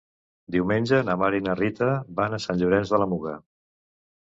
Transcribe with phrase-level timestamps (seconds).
[0.53, 1.91] Diumenge na Mar i na Rita
[2.23, 3.39] van a Sant Llorenç de la Muga.